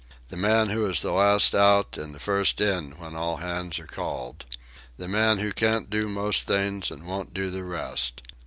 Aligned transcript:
The 0.29 0.35
man 0.35 0.69
who 0.71 0.87
is 0.87 1.03
the 1.03 1.11
last 1.11 1.53
out 1.53 1.95
and 1.95 2.15
the 2.15 2.19
first 2.19 2.59
in 2.59 2.93
when 2.97 3.15
all 3.15 3.37
hands 3.37 3.77
are 3.77 3.85
called. 3.85 4.47
The 4.97 5.07
man 5.07 5.37
who 5.37 5.53
can't 5.53 5.91
do 5.91 6.09
most 6.09 6.47
things 6.47 6.89
and 6.89 7.05
won't 7.05 7.35
do 7.35 7.51
the 7.51 7.63
rest. 7.63 8.23